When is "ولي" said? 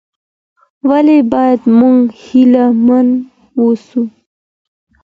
0.89-1.17